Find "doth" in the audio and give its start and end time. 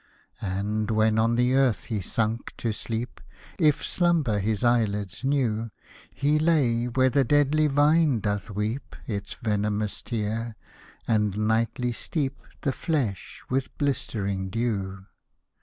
8.19-8.49